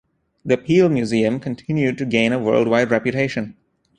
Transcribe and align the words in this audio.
The 0.43 0.57
Peale 0.57 0.89
museum 0.89 1.39
continued 1.39 1.99
to 1.99 2.05
gain 2.07 2.31
a 2.31 2.39
worldwide 2.39 2.89
reputation. 2.89 3.55